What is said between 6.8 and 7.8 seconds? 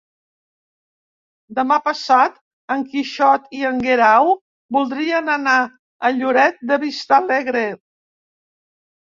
Vistalegre.